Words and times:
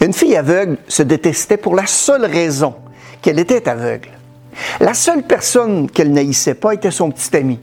Une 0.00 0.12
fille 0.12 0.36
aveugle 0.36 0.76
se 0.88 1.02
détestait 1.02 1.56
pour 1.56 1.74
la 1.74 1.86
seule 1.86 2.24
raison 2.24 2.74
qu'elle 3.22 3.38
était 3.38 3.68
aveugle. 3.68 4.10
La 4.80 4.94
seule 4.94 5.22
personne 5.22 5.90
qu'elle 5.90 6.12
n'haïssait 6.12 6.54
pas 6.54 6.74
était 6.74 6.90
son 6.90 7.10
petit 7.10 7.36
ami, 7.36 7.58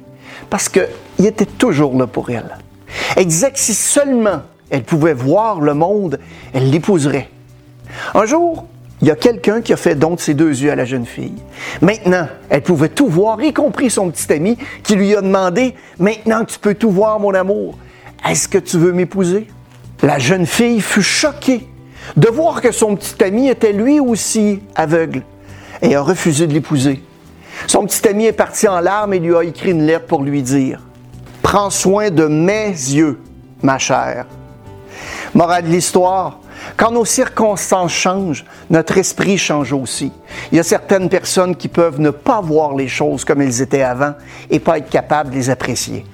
parce 0.50 0.70
qu'il 0.70 1.26
était 1.26 1.46
toujours 1.46 1.98
là 1.98 2.08
pour 2.08 2.30
elle. 2.30 2.58
Elle 3.16 3.28
disait 3.28 3.52
que 3.52 3.60
si 3.60 3.74
seulement 3.74 4.42
elle 4.70 4.84
pouvait 4.84 5.14
voir 5.14 5.62
le 5.62 5.74
monde, 5.74 6.20
elle 6.54 6.70
l'épouserait. 6.70 7.30
Un 8.16 8.26
jour, 8.26 8.66
il 9.02 9.08
y 9.08 9.12
a 9.12 9.16
quelqu'un 9.16 9.62
qui 9.62 9.74
a 9.74 9.78
fait 9.78 9.96
don 9.96 10.16
de 10.16 10.20
ses 10.20 10.34
deux 10.34 10.62
yeux 10.62 10.72
à 10.72 10.76
la 10.76 10.86
jeune 10.86 11.06
fille. 11.06 11.36
Maintenant, 11.82 12.28
elle 12.50 12.62
pouvait 12.62 12.90
tout 12.90 13.08
voir, 13.08 13.42
y 13.44 13.54
compris 13.54 13.90
son 13.90 14.10
petit 14.10 14.32
ami 14.32 14.58
qui 14.84 14.96
lui 14.96 15.16
a 15.16 15.22
demandé 15.22 15.76
Maintenant 16.00 16.46
tu 16.46 16.58
peux 16.58 16.74
tout 16.74 16.90
voir, 16.90 17.20
mon 17.20 17.34
amour, 17.34 17.78
est-ce 18.28 18.48
que 18.48 18.58
tu 18.58 18.78
veux 18.78 18.94
m'épouser 18.94 19.48
La 20.02 20.20
jeune 20.20 20.46
fille 20.46 20.82
fut 20.82 21.04
choquée 21.04 21.68
de 22.18 22.28
voir 22.28 22.62
que 22.62 22.72
son 22.72 22.96
petit 22.96 23.24
ami 23.24 23.50
était 23.50 23.74
lui 23.74 24.00
aussi 24.00 24.62
aveugle 24.76 25.24
et 25.82 25.96
a 25.96 26.02
refusé 26.02 26.48
de 26.48 26.54
l'épouser. 26.54 27.04
Son 27.68 27.86
petit 27.86 28.08
ami 28.08 28.26
est 28.26 28.34
parti 28.34 28.68
en 28.68 28.80
larmes 28.80 29.14
et 29.14 29.20
lui 29.20 29.36
a 29.36 29.44
écrit 29.44 29.72
une 29.72 29.86
lettre 29.86 30.08
pour 30.08 30.24
lui 30.24 30.42
dire 30.42 30.82
Prends 31.42 31.70
soin 31.70 32.10
de 32.10 32.26
mes 32.26 32.70
yeux, 32.70 33.20
ma 33.62 33.78
chère. 33.78 34.26
Morale 35.34 35.64
de 35.64 35.70
l'histoire, 35.70 36.40
quand 36.78 36.92
nos 36.92 37.06
circonstances 37.06 37.92
changent, 37.92 38.46
notre 38.70 38.98
esprit 38.98 39.38
change 39.38 39.74
aussi. 39.74 40.12
Il 40.52 40.58
y 40.58 40.60
a 40.60 40.64
certaines 40.64 41.10
personnes 41.10 41.56
qui 41.56 41.68
peuvent 41.68 42.00
ne 42.00 42.10
pas 42.10 42.42
voir 42.42 42.76
les 42.76 42.88
choses 42.88 43.26
comme 43.26 43.42
elles 43.42 43.62
étaient 43.62 43.84
avant 43.84 44.14
et 44.50 44.60
pas 44.60 44.78
être 44.78 44.90
capables 44.90 45.32
de 45.32 45.36
les 45.36 45.50
apprécier. 45.50 46.06